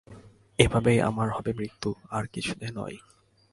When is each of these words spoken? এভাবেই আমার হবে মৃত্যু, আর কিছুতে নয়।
এভাবেই 0.59 0.99
আমার 1.01 1.29
হবে 1.29 1.51
মৃত্যু, 1.53 1.89
আর 2.09 2.23
কিছুতে 2.25 2.67
নয়। 2.75 2.97